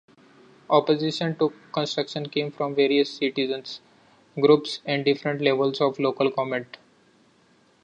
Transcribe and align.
Opposition 0.67 1.35
to 1.37 1.53
construction 1.71 2.27
came 2.27 2.51
from 2.51 2.73
various 2.73 3.13
citizens' 3.15 3.81
groups 4.35 4.79
and 4.83 5.05
different 5.05 5.41
levels 5.41 5.79
of 5.79 5.99
local 5.99 6.31
government. 6.31 6.77